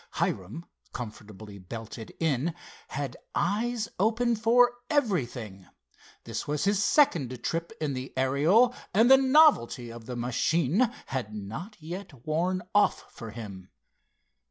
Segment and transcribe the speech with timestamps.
[0.13, 2.55] Hiram comfortably belted in,
[2.87, 5.67] had eyes open for everything.
[6.23, 11.35] This was his second trip in the Ariel, and the novelty of the machine had
[11.35, 13.69] not yet worn off for him.